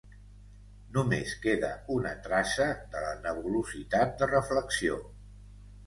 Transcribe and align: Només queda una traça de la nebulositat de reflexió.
Només 0.95 1.33
queda 1.43 1.69
una 1.97 2.15
traça 2.29 2.69
de 2.97 3.05
la 3.07 3.13
nebulositat 3.29 4.19
de 4.23 4.35
reflexió. 4.37 5.03